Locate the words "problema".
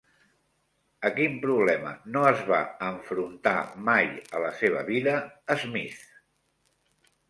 1.43-1.91